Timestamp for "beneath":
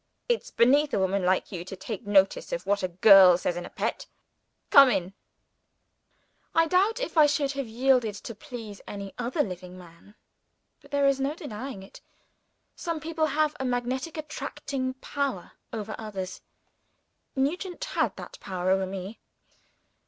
0.49-0.95